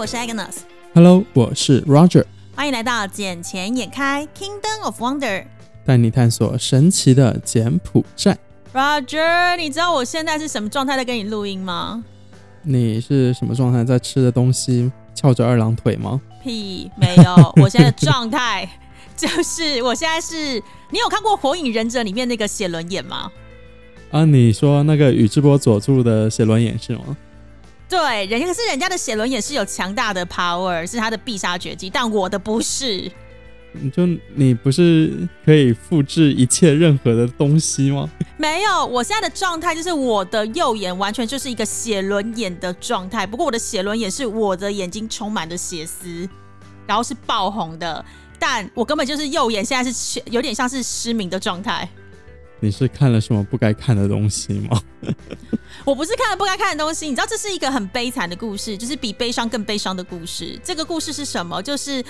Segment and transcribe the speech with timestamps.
[0.00, 0.60] 我是 Agnes。
[0.94, 2.24] Hello，我是 Roger。
[2.56, 5.44] 欢迎来到捡钱眼开 Kingdom of Wonder，
[5.84, 8.38] 带你探索神奇的柬埔寨。
[8.72, 12.02] Roger，你知道我现在是什么状态在跟你录音吗？
[12.62, 13.84] 你是什么状态？
[13.84, 16.18] 在吃的东西翘着二郎腿吗？
[16.42, 17.52] 屁，没有。
[17.62, 18.66] 我现在的状态
[19.14, 20.62] 就是我现在是。
[20.90, 23.30] 你有看过《火影忍者》里面那个写轮眼吗？
[24.10, 27.14] 啊，你说那个宇智波佐助的写轮眼是吗？
[27.90, 33.10] 对，人家是人家的写轮眼是有强大的 power，是他的必杀绝技，但我的不是。
[33.72, 34.04] 你就
[34.34, 38.08] 你不是可以复制一切任何的东西吗？
[38.36, 43.26] 没有，我现在的状态就是我的右眼完全就是一个写轮眼的状态。
[43.26, 46.28] 不过我的写轮眼是我的眼睛充满了血丝，
[46.86, 48.04] 然后是爆红的，
[48.38, 51.88] 但我根本就是右眼现在是有点像是失明的状态。
[52.58, 54.82] 你是看了什么不该看的东西吗？
[55.84, 60.58] 我不是看了不该看的东西，你知道这是一个很悲惨的故事，就是比悲伤更悲伤的故事。
[60.62, 61.62] 这个故事是什么？
[61.62, 62.04] 就是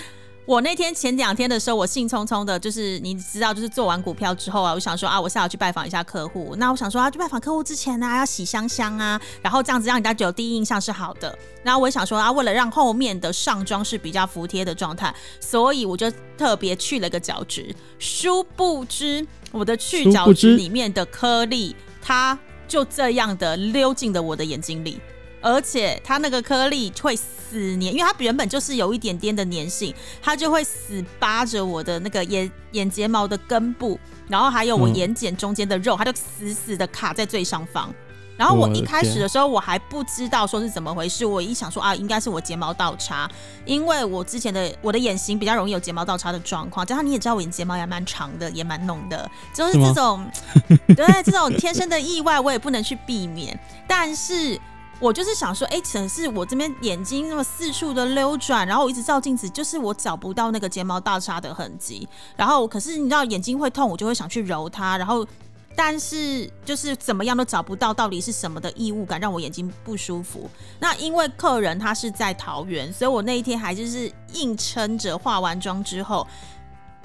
[0.45, 6.55] 我那天前两天的时候，我兴冲冲的，就是你知道，就是做完股票之后啊，我想说啊，我下午去拜访一下客户。
[6.57, 11.37] 那我想说啊，去拜访客户之前呢，要洗香香啊， 然后这样子让人家有第一印象是好的。
[11.63, 17.73] 然后我也想说啊，为了让后面的上妆是比较服帖的状态，所以我就特别去了个角质。
[17.99, 22.37] 殊不知我的去角质里面的颗粒，它。
[22.71, 24.97] 就这样的溜进了我的眼睛里，
[25.41, 37.93] 而且它那个颗粒会死黏，因为它原本就是有一点点的粘性，它就会死扒着我的那个眼眼睫毛的根部，然后还有我眼睑中间的肉，它就死死的卡在最上方。
[38.37, 43.29] 然后我一开始的时候我还不知道说是怎么回事，我一想说啊，应该是我睫毛倒插，
[43.65, 50.25] 因为我之前的我的眼型比较容易有睫毛倒插的状况，加上你也知道我眼睫毛也蛮长的，也蛮浓的，就是这种
[50.95, 53.57] 对这种天生的意外我也不能去避免。
[53.87, 54.59] 但是
[54.99, 62.09] 我就是想说，哎，只是我这边眼睛那么四处的溜转，然后我一直照镜子，就是我找不到那个睫毛倒插的痕迹。
[62.35, 65.27] 然后可是你知道眼睛会痛，我就会想去揉它，然后。
[65.75, 70.49] 但是就是怎么样都找不到到底是什么的异物感让我眼睛不舒服。
[70.79, 76.27] 那因为客人他是在桃园，所以我那一天还就是硬撑着化完妆之后，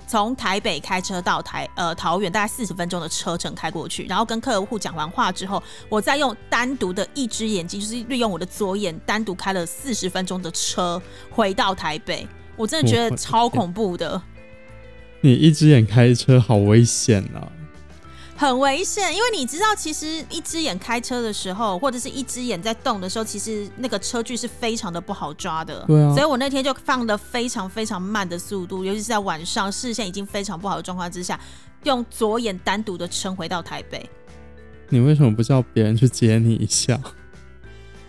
[0.06, 11.00] 从台北开车到台呃桃园，大概四十分钟的车程开过去，然后跟客户讲完话之后，我再用单独的一只眼睛，就是利用我的左眼单独开了四十分钟的车
[11.30, 12.26] 回到台北。
[12.56, 14.20] 我真的觉得超恐怖的。
[15.20, 17.50] 你一只眼开车好危险啊！
[18.36, 25.82] 很危险，因为你知道，其实一只眼开车的时候，或者是一只眼在动的时候，其实那个车距是非常的不好抓的。
[25.86, 31.40] 对啊，所以我那天就放的非常非常慢的速度，尤其是在晚上视线已经非常不好的状况之下，
[31.84, 34.08] 用左眼单独的撑回到台北。
[34.90, 37.00] 你为什么不叫别人去接你一下？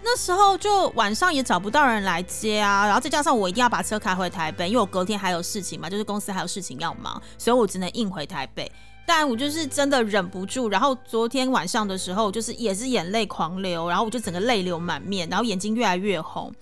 [0.10, 8.72] 那时候就晚上也找不到人来接啊，然后再加上我一定要把车开回台北，因为我隔天还有事情嘛，就是公司还有事情要忙，所以我只能硬回台北。
[9.06, 16.54] 但我就是真的忍不住，然后昨天晚上的时候，就是也是眼泪狂流，然后我就整个泪流满面，然后眼睛越来越红。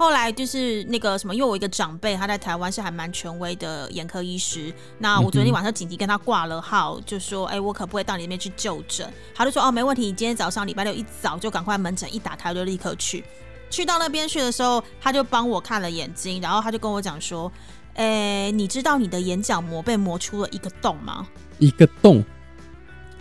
[0.00, 9.12] 后来就是那个什么，因为我一个长辈他在台湾是还蛮权威的眼科医师，那我昨天晚上紧急跟他挂了号，就说，哎，我可不可以到你那边去就诊？
[9.34, 13.22] 他就说，哦，没问题，你今天早上礼拜六一早就赶快门诊一打开我就立刻去。
[13.68, 17.52] 去到那边去的时候，他就帮我看了眼睛，然后他就跟我讲说，
[17.92, 21.28] 哎，你知道你的眼角膜被磨出了一个洞吗？
[21.58, 22.24] 一个洞，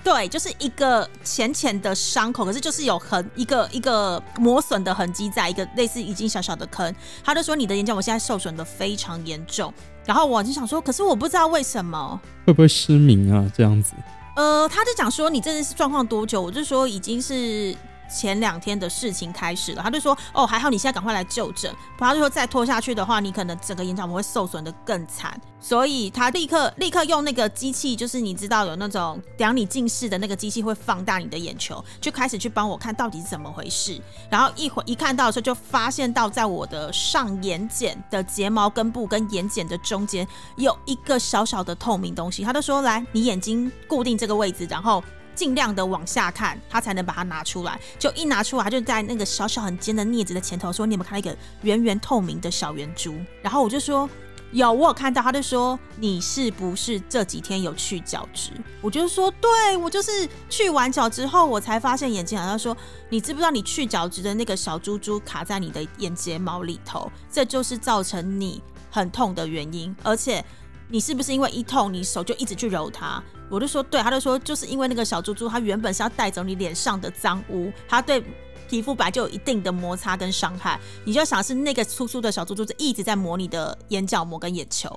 [0.04, 6.94] 对，就是一个浅浅的伤口，可是就是有痕，一个一个磨损的痕迹，在一个类似已经小小的坑。
[7.24, 9.74] 他就说你的眼角膜现在受损的非常严重，
[10.06, 13.52] 然后我就想说，可是我不知道为什么会不会失明啊？
[13.56, 13.94] 这样子，
[14.36, 16.42] 呃，他就讲说你这是状况多久？
[16.42, 17.76] 我就说已经是。
[18.10, 34.02] 前两天的事情开始了，他就说：“哦，还好你现在赶快来就诊，不然就说再拖下去的话，你可能整个眼角膜会受损的更惨。”所以他立刻立刻用那个机器，就是你知道有那种量你近视的那个机器，会放大你的眼球，就开始去帮我看到底是怎么回事。
[34.30, 40.26] 然后一会一看到的时候，就发现到在我的上眼睑的睫毛根部跟眼睑的中间
[40.56, 42.44] 有一个小小的透明东西。
[42.46, 45.04] 他就说：“来，你眼睛固定这个位置，然后。”
[45.40, 47.80] 尽量的往下看，他才能把它拿出来。
[47.98, 54.10] 就一拿出来，他就在那个小小很尖的镊子的前头说：“你有没有看到一个圆圆透明的小圆珠？”然后我就说
[54.52, 58.52] ：“有，我有看到。”他就说：“你是不是这几天有去角质？”
[58.84, 62.76] 我就说：“对，我就是去完角之后，我才发现眼睛好像说，
[63.08, 69.96] 你知不知道你去角质的那个小珠珠卡在你的眼睫毛里头，这就是造成你很痛的原因。
[70.04, 70.44] 而且
[70.90, 78.24] 你是不是因为一痛，你手就一直去揉它？”我就说对，他就说就是因为那个小猪猪，它原本是要带走你脸上的脏污，它对
[78.70, 84.88] 皮肤本来就有一定的摩擦跟伤害，你就想是那个粗粗的小珠珠子一直在磨你的眼角膜跟眼球。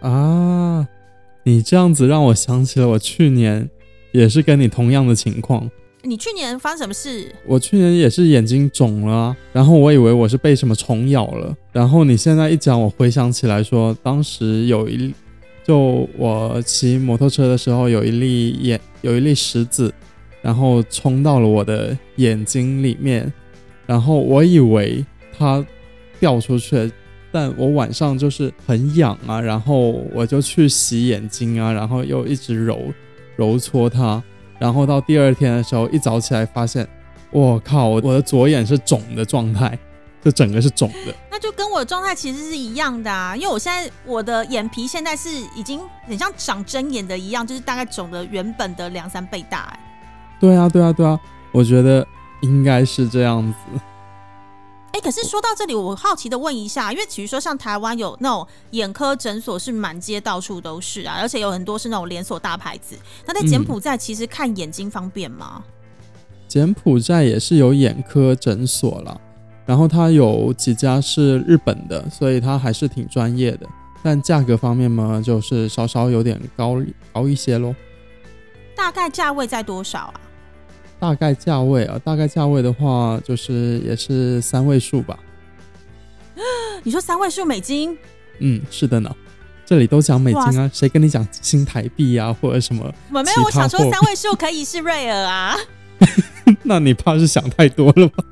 [0.00, 0.86] 啊，
[1.42, 3.68] 你这样子让我想起了我去年
[4.12, 5.70] 也是跟你同样的情况。
[6.02, 7.34] 你去年发生什么事？
[7.46, 15.14] 我去年也是眼睛肿了啊，然后我以为我是被什么虫咬了，然后你现在一讲，我回想起来说，当时有一，
[15.70, 19.94] 就我骑摩托车的时候，有一粒眼，有一粒石子，
[20.42, 23.32] 然后冲到了我的眼睛里面，
[23.86, 25.06] 然后我以为
[25.38, 25.64] 它
[26.18, 26.90] 掉出去了，
[27.30, 32.80] 但我晚上就是很痒啊，然后我就去洗眼睛啊，然后又一直揉
[33.36, 34.20] 揉搓它。
[34.58, 36.84] 然后到第二天的时候，一早起来发现，
[37.30, 39.78] 我靠，我的左眼是肿的状态，
[40.24, 41.14] 就整个是肿的。
[41.30, 49.60] 那就跟我的状态其实是一样的啊，因为我现在我的眼皮现在是已经很像长针眼的一样，就是大概肿的原本的两三倍大。
[49.72, 49.80] 哎，
[50.40, 51.18] 对啊，对啊，对啊，
[51.52, 52.06] 我觉得
[52.42, 53.80] 应该是这样子。
[54.92, 62.96] 哎，可是说到这里，我好奇的问一下，因为比如说像台湾有那种眼科诊所是满街到处都是啊，而且有很多是那种连锁大牌子。
[63.24, 65.62] 那在柬埔寨其实看眼睛方便吗？
[66.48, 69.20] 柬埔寨也是有眼科诊所了，
[69.66, 73.66] 然后它有几家是日本的，所以它还是挺专业的。
[74.02, 76.76] 但价格方面嘛，就是稍稍有点高
[77.12, 77.74] 高一些咯。
[78.74, 80.14] 大概价位在多少啊？
[80.98, 85.18] 大概价位啊，大概价位的话，就是也是三位数吧。
[86.82, 87.96] 你说三位数美金？
[88.38, 89.14] 嗯，是的呢。
[89.66, 92.82] 这里都讲美金啊，谁跟你讲新台币啊，或者什么？
[93.12, 95.54] 我没有，我想说三位数可以是瑞尔啊。
[96.64, 98.24] 那你怕是想太多了吧？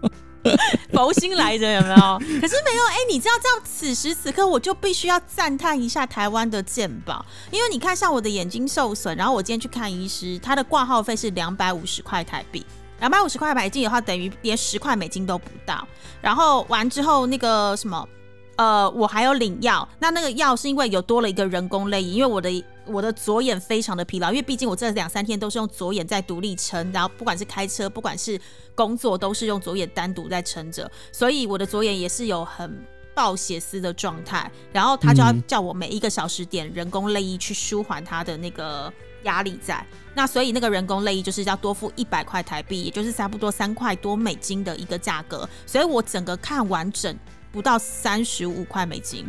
[0.93, 1.97] 佛心来着有没有？
[2.41, 12.65] 可是没有哎，你知道这样，此时此刻我就必须要赞叹一下台湾的健保，因为你看，像我的眼睛受损，然后我今天去看医师，他的挂号费是两百五十块台币，
[13.01, 15.87] 两百五十块美金的话，等于连十块美金都不到。
[16.21, 18.09] 然后完之后那个什么，
[18.57, 22.65] 呃，我还有领药，那那个药是因为有多了一个人工泪液因为我的。
[22.89, 28.41] 我的左眼非常的疲劳，因为毕竟我这两三天都是用左眼在独立撑，然后不管是开车，不管是
[28.75, 32.83] 工作，都是用左眼单独在撑着，所以我的左眼也是有很
[33.15, 34.51] 爆血丝的状态。
[34.73, 38.93] 然后他就要叫我每一个小时点人工泪液去舒缓他的那个
[39.25, 39.85] 压力在。
[40.15, 45.49] 那所以那个人工泪液就是要多付一百块台币，也就是差不多三块多美金的一个价格。
[45.67, 47.17] 所以我整个看完整
[47.53, 49.27] 不到三十五块美金，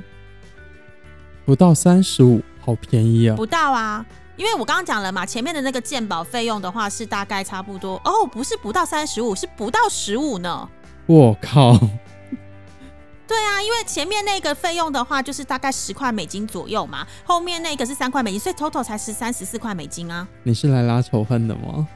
[1.46, 2.42] 不到三十五。
[2.70, 3.36] 好便宜啊！
[3.36, 4.06] 不到啊，
[4.36, 10.70] 因为我刚刚讲了嘛，前面的那个鉴宝费用的话是大概差不多哦，不是不到三十五，是不到十五呢。
[11.08, 11.74] 我靠！
[13.28, 20.28] 对啊，因为前面那个费用的话就是大概十块美金左右嘛，后面那个是三块美金，所以 total 才十三十四块美金啊。
[20.44, 21.88] 你是来拉仇恨的吗？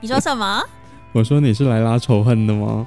[0.00, 0.62] 你说什么？
[1.12, 2.86] 我说你是来拉仇恨的吗？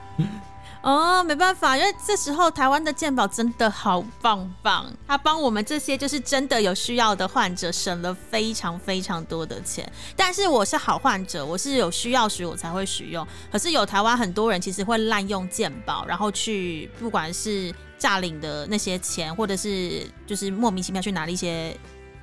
[0.88, 9.92] 哦，没办法，因为这时候台湾的健保真的好棒棒，他帮我们这些就是真的有需要的患者省了非常非常多的钱。
[10.16, 13.28] 但是我是好患者，我是有需要时我才会使用。
[13.52, 21.76] 可是有台湾很多人其实会滥用健保，然后去不管是诈领的那些钱，或者是就是莫名其妙去拿了一些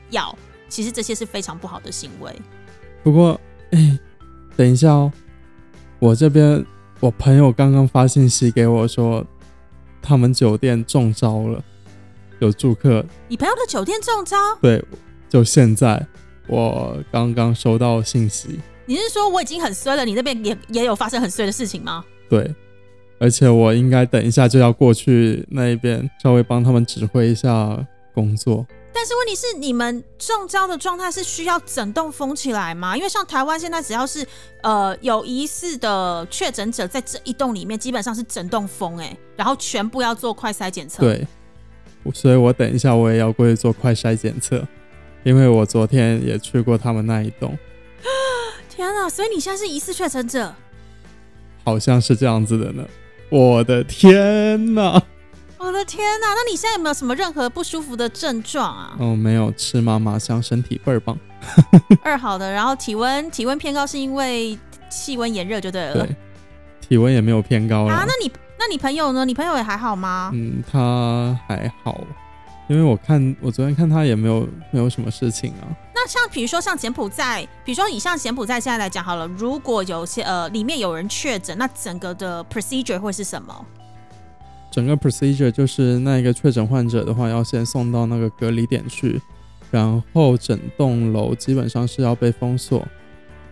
[0.09, 0.35] 药，
[0.71, 2.35] 其实这些是非常不好的行为。
[3.03, 3.39] 不过，
[3.73, 3.99] 哎，
[4.56, 5.13] 等一下哦，
[5.99, 6.65] 我这边。
[7.05, 9.23] 我朋友刚刚发信息给我说，
[10.01, 11.63] 他们酒店中招了，
[12.39, 13.05] 有住客。
[13.29, 14.39] 你朋友的酒店中招？
[14.63, 14.82] 对，
[15.29, 16.03] 就现在，
[16.46, 18.58] 我刚刚收到信息。
[18.87, 20.06] 你是说我已经很衰了？
[20.06, 22.03] 你那边也也有发生很衰的事情吗？
[22.31, 22.55] 对，
[23.19, 28.67] 而且我应该等一下就要过去那边，稍微帮他们指挥一下工作。
[28.94, 32.96] 但是问题是，你们中招的状态是需要整栋封起来吗？
[32.96, 34.24] 因为像台湾现在只要是
[34.63, 41.03] 呃有疑似的确诊者在这一栋里面，基本上是整栋封哎，然后全部要做快筛检测。
[41.03, 41.27] 对，
[42.15, 44.65] 所以我等一下我也要过去做快筛检测，
[45.24, 47.58] 因为我昨天也去过他们那一栋。
[48.70, 49.08] 天啊！
[49.08, 50.55] 所以你现在是疑似确诊者？
[51.65, 52.84] 好像是这样子的呢。
[53.31, 55.03] 我的天哪！
[55.65, 56.27] 我的天哪！
[56.35, 58.94] 那你现在有没有什么任何不舒服的症状啊？
[58.99, 61.19] 哦，没有，吃妈妈香，身体倍儿棒。
[62.05, 64.59] 二好的，然后体温体温偏高是因为
[64.91, 66.06] 气温炎热就对了。
[66.06, 66.17] 对，
[66.87, 68.05] 体温也没有偏高啊。
[68.06, 69.25] 那你那你朋友呢？
[69.25, 70.31] 你朋友也还好吗？
[70.35, 71.99] 嗯，他还好，
[72.69, 75.65] 因为我看我昨天看他也没有没有什么事情啊。
[75.94, 83.65] 那像比如说像柬埔寨，比如说以像柬埔寨现在来讲好了，如果有些呃里面有人确诊，那整个的 procedure 会是什么？
[84.75, 89.21] 整个 procedure 就是那一个确诊患者的话，要先送到那个隔离点去，
[89.71, 92.85] 然后整栋楼基本上是要被封锁，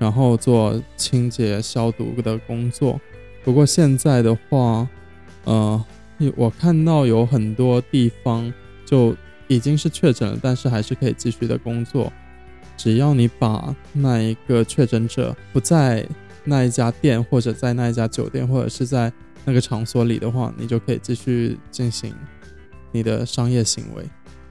[0.01, 3.01] 然后做清洁消毒的工作。
[3.45, 4.89] 不过现在的话，
[5.45, 5.85] 呃，
[6.35, 8.53] 我看到有很多地方
[8.85, 9.15] 就
[9.47, 12.13] 已经是确诊了，但是还是可以继续的工作，
[12.77, 16.05] 只要你把那一个确诊者不在
[16.43, 19.13] 那一家店，或者在那一家酒店，或者是在
[19.45, 22.15] 那个场所里的话，你就可以继续进行
[22.91, 24.05] 你的商业行为。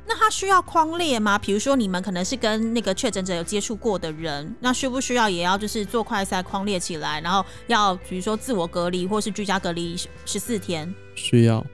[0.05, 1.39] 那他需要框列吗？
[1.39, 9.95] 比如说你们可能是跟那个确诊者有接触过的人，那需不需要也要就是做快筛框列起来，然后要比如说自我隔离或是居家隔离
[10.25, 10.93] 十四天？
[11.15, 11.65] 需要，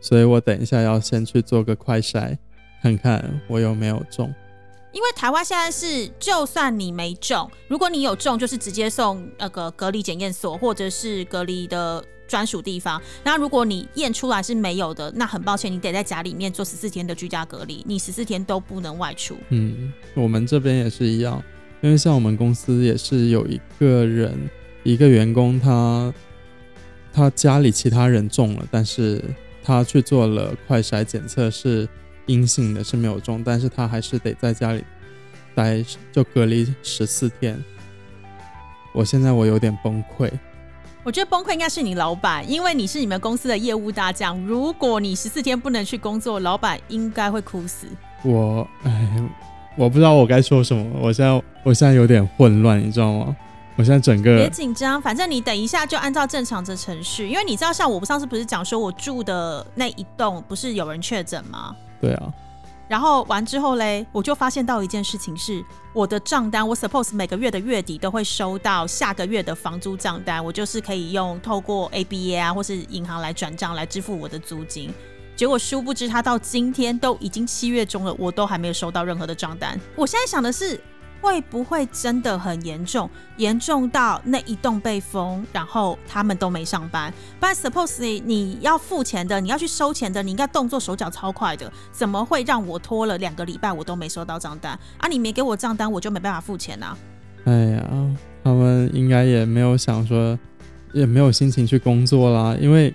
[0.00, 2.36] 所以我等一下要先去做个快筛，
[2.82, 4.34] 看看我有没有中。
[4.94, 13.02] 因为台湾现在是，就算你没中，如果你有中，就是直接送那个隔离检验所或者是隔离的专属地方。
[13.24, 19.36] 那如果你验出来是没有的，那很抱歉，你得在家里面做十四天的居家隔离，你十四天都不能外出。
[19.48, 21.42] 嗯，我们这边也是一样，
[21.80, 24.48] 因为像我们公司也是有一个人，
[24.84, 26.14] 一个员工，他
[27.12, 29.20] 他家里其他人中了，但是
[29.60, 31.88] 他去做了快筛检测是。
[32.26, 34.84] 阴性的是没有中，但是他还是得在家里
[35.54, 37.62] 待，就隔离十四天。
[38.92, 40.30] 我现在我有点崩溃。
[41.02, 44.38] 我觉得崩溃应该是你老板，因为你是你们公司的业务大将。
[44.46, 47.86] 如果你十四天不能去工作，老板应该会哭死。
[48.22, 49.22] 我哎，
[49.76, 50.84] 我不知道我该说什么。
[51.02, 53.36] 我现在我现在有点混乱，你知道吗？
[53.76, 61.74] 我现在整个别紧张，反正你等一下就按照正常的程序，因为你知道，像我上次不是讲说我住的那一栋不是有人确诊吗？
[62.04, 62.32] 对啊，
[62.88, 74.92] 然后完之后嘞，我就发现到一件事情是，我的账单，我 suppose 每个月的月底都会收到下个月的房租账单，我就是可以用透过 ABA 啊或是银行来转账来支付我的租金。
[75.34, 79.80] 结果殊不知，他到今天都已经七月中了，我都还没有收到任何的账单。
[79.96, 80.80] 我现在想的是。
[81.24, 83.08] 会不会真的很严重？
[83.38, 87.12] 严重到那一栋被封，然后他们都没上班？
[87.40, 94.78] 不然，suppose 你要付钱的，你要去收钱的，你应该动作手脚超快的，怎么会让我拖了两个礼拜，我都没收到账单？
[94.98, 96.96] 啊，你没给我账单，我就没办法付钱啊！
[97.44, 100.38] 哎呀，他们应该也没有想说，
[100.92, 102.94] 也没有心情去工作啦，因为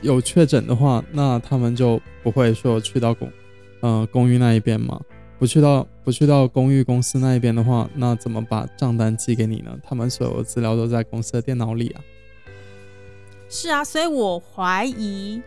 [0.00, 3.30] 有确诊的话，那他们就不会说去到公，
[3.80, 5.00] 呃，公寓那一边嘛。
[5.40, 9.74] 不去到不去到公寓公司那一边的话，那怎么把账单寄给你呢？
[9.82, 12.00] 他们所有的资料都在公司的电脑里啊。
[13.48, 15.40] 是啊，所以我怀疑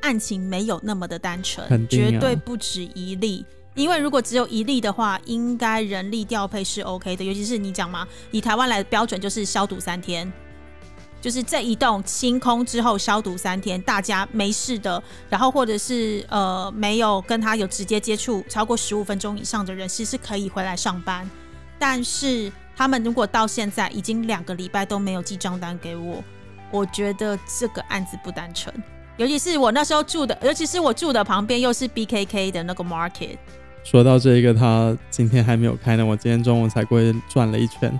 [0.00, 3.44] 案情没有那么的单纯，绝对不止一例。
[3.74, 10.32] 因为如果只有一例的话，应该人力调配是 OK 的，尤其是你讲嘛，以台湾来的标准就是消毒三天。
[11.20, 21.28] 就是这一栋清空之后消毒三天，大家没事的，然后或者是呃没有跟他有直接接触超过十五分钟以上的人，其实可以回来上班。
[21.78, 26.22] 但是他们如果到现在已经两个礼拜都没有寄账单给我，
[26.70, 28.72] 我觉得这个案子不单纯。
[29.16, 33.38] 尤其是我那时候住的， 尤其是我住的旁边又是 BKK 的那个 Market。
[33.82, 37.98] 说到这一个，他今天还没有开呢，我今天中午才过去转了一圈。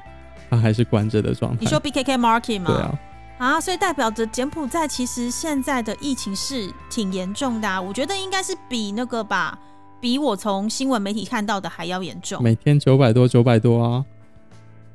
[0.51, 1.59] 它还是关着的状态。
[1.61, 2.67] 你说 B K K Market 吗？
[2.67, 2.99] 对啊。
[3.39, 7.83] 啊，所以代表着柬埔寨其实现在的疫情是挺严重的。
[7.83, 9.59] 我觉得应该是比那个吧，
[10.01, 12.43] 比我从新闻媒体看到的还要严重。
[12.43, 14.05] 每天九百多，九百多啊。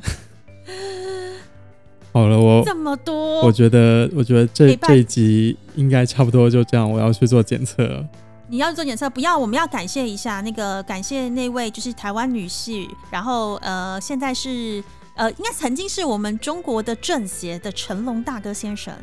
[2.11, 6.91] 好了，我这么多，我觉得，我觉得这这一集应该差不多就这样。
[6.91, 8.03] 我要去做检测了。
[8.47, 9.07] 你要做检测？
[9.07, 12.87] 不要，我们要感谢一下那个，感谢那位就是台湾女士。
[13.11, 14.83] 然后呃，现在是。
[15.15, 18.93] 呃，应该曾经是我们中国的政协的成龙大哥先生。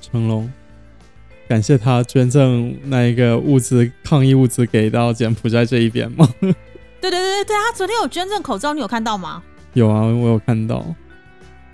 [0.00, 0.50] 成龙，
[1.48, 6.28] 感谢他捐赠那一个物资，抗疫物资给到柬埔寨这一边吗？
[6.40, 9.42] 对对对对对，他昨天有捐赠口罩，你有看到吗？
[9.74, 10.84] 有啊，我有看到。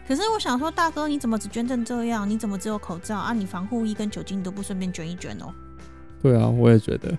[0.06, 2.28] 可是我想说，大哥，你怎么只捐赠这样？
[2.28, 3.32] 你怎么只有口罩啊？
[3.32, 5.52] 你防护衣跟酒精你都不顺便捐一捐哦？
[6.22, 7.16] 对啊，我也觉得。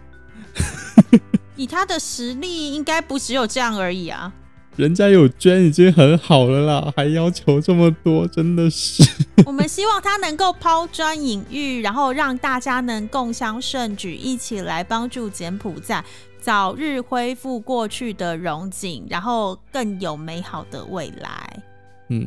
[1.56, 4.34] 以他的实力，应该不只有这样而已啊。
[4.80, 9.04] 人家有捐已经很好了啦，还要求这么多，真的是。
[9.46, 16.02] 我们希望他能够抛砖引玉，然后让大家能共襄盛举，一起来帮助柬埔寨
[16.40, 21.62] 早日恢复过去的荣景，然后更有美好的未来。
[22.08, 22.26] 嗯，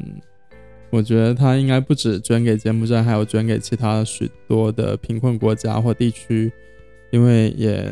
[0.91, 6.53] 我觉得他应该不止捐给柬埔寨，还有捐给其他许多的贫困国家或地区，
[7.11, 7.91] 因为也。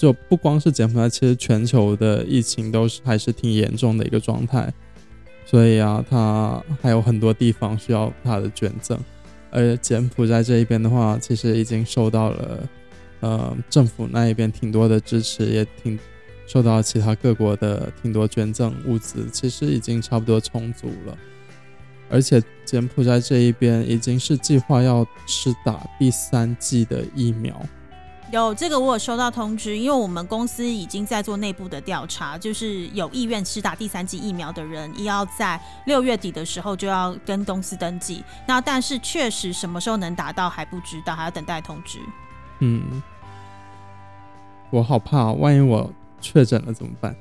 [0.00, 4.72] 就不光是柬埔寨，其实全球的疫情都是还是挺严重的一个状态，
[5.44, 8.98] 所以啊，它还有很多地方需要它的捐赠。
[9.50, 12.68] 而柬埔寨这一边的话，其实已经受到了
[13.20, 15.98] 呃政府那一边挺多的支持，也挺
[16.46, 21.18] 受到其他各国的挺多捐赠物资，其实已经差不多充足了。
[22.08, 27.60] 而且柬埔寨这一边已经是计划要施打第三剂的疫苗。
[28.32, 38.22] 有这个，我有收到通知，因为我们公司已经在做内部的调查，就是有意愿施打第三剂疫苗的人，要在六月底的时候就要跟公司登记。
[38.46, 41.98] 那但是确实什么时候能达到还不知道，还要等待通知。
[42.60, 43.02] 嗯，
[44.70, 47.16] 我好怕，万一我确诊了怎么办？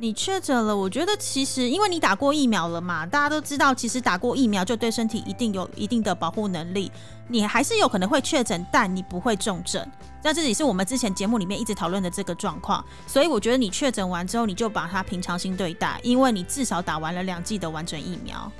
[0.00, 6.90] 你确诊了，我觉得其实因为你打过疫苗了嘛，大家都知道，其实打过疫苗就对身体一定有一定的保护能力。
[7.26, 9.84] 你还是有可能会确诊，但你不会重症。
[10.22, 12.82] 那这也是我们之前节目里面一直讨论的这个状况。
[13.08, 18.52] 所以我觉得你确诊完之后，你就把它平常心对待，因为你至少打完了两剂的完整疫苗。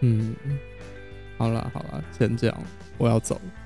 [0.00, 0.34] 嗯，
[1.36, 2.62] 好了好了，先这样，
[2.96, 3.65] 我要走了。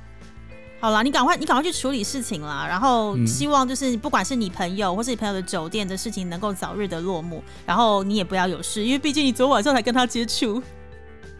[0.80, 2.66] 好了，你赶快，你赶快去处理事情啦。
[2.66, 10.62] 然后希望就是不管是你朋友或是你朋友的酒店的事情能够早日的落幕，然后你也不要有事，因为毕竟你昨晚上才跟他接触。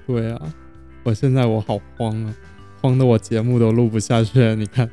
[0.07, 0.41] 对啊，
[1.03, 2.35] 我现在我好慌啊，
[2.83, 4.55] 慌的我节目都录不下去了。
[4.55, 4.91] 你看，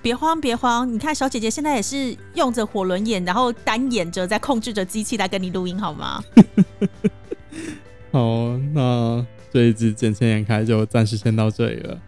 [0.00, 6.22] 别慌别慌，你看小姐姐现在也是用着火轮眼，然后单眼着在控制着机器来跟你录音，好吗？
[8.12, 11.98] 好，那这一集见钱眼开就暂时先到这里了。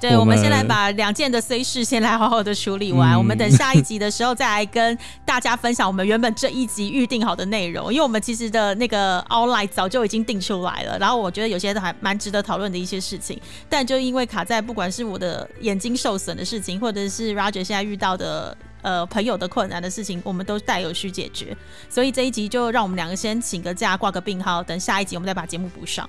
[0.00, 3.16] 对，我们先来把两件的 C 事先来好好的处理完。
[3.16, 7.90] 我们等下一集的时候再来跟大家分享我们原本这一集预定好的内容。
[7.90, 21.56] 因为我们其实的那个 outline 早就已经定出来了，然后我觉得有些都还蛮值得讨论的一些事情，但就因为卡在不管是我的眼睛受损的事情，或者是 Roger 现在遇到的呃朋友的困难的事情，我们都带有需解决，
[21.88, 26.06] 所以这一集就让我们两个先请个假，挂个病号，等下一集我们再把节目补上。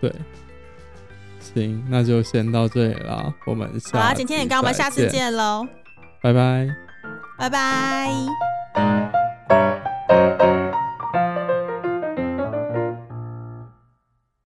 [0.00, 0.12] 对。
[1.54, 3.32] 行，那就先到这里了。
[3.46, 5.66] 我们下好啦，今天也跟我们下次见喽。
[6.20, 6.68] 拜拜，
[7.38, 8.10] 拜拜。